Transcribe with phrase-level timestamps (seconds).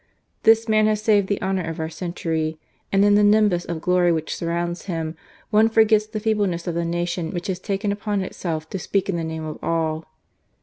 [0.45, 2.59] This man has saved the honour of our century;
[2.91, 5.15] and in the nimbus of glory which surrounds him,
[5.51, 9.15] one forgets the feebleness of the nation which has taken upon itself to speak in
[9.15, 10.05] the name of all."